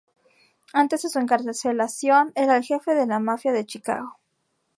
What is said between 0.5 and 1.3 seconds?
Antes de su